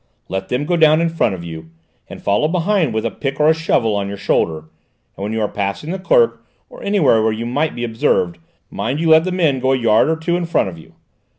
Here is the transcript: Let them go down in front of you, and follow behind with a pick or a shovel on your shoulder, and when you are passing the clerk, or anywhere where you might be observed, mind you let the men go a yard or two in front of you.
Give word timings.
Let 0.29 0.49
them 0.49 0.65
go 0.65 0.75
down 0.77 0.99
in 0.99 1.09
front 1.09 1.35
of 1.35 1.43
you, 1.43 1.69
and 2.07 2.23
follow 2.23 2.47
behind 2.47 2.91
with 2.91 3.05
a 3.05 3.11
pick 3.11 3.39
or 3.39 3.49
a 3.49 3.53
shovel 3.53 3.95
on 3.95 4.07
your 4.07 4.17
shoulder, 4.17 4.61
and 5.15 5.21
when 5.23 5.31
you 5.31 5.39
are 5.41 5.47
passing 5.47 5.91
the 5.91 5.99
clerk, 5.99 6.43
or 6.71 6.81
anywhere 6.81 7.21
where 7.21 7.31
you 7.31 7.45
might 7.45 7.75
be 7.75 7.83
observed, 7.83 8.39
mind 8.71 8.99
you 8.99 9.09
let 9.09 9.25
the 9.25 9.31
men 9.31 9.59
go 9.59 9.73
a 9.73 9.77
yard 9.77 10.09
or 10.09 10.15
two 10.15 10.35
in 10.35 10.47
front 10.47 10.69
of 10.69 10.79
you. 10.79 10.95